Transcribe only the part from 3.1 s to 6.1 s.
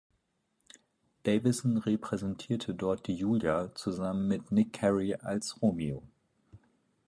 „Julia“ zusammen mit Nick Karry als „Romeo“.